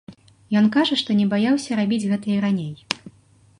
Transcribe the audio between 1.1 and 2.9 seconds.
не баяўся рабіць гэта і раней.